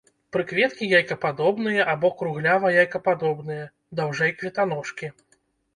Прыкветкі 0.35 0.87
яйкападобныя 0.99 1.81
або 1.95 2.11
круглява-яйкападобныя, 2.23 3.69
даўжэй 4.03 4.31
кветаножкі. 4.41 5.17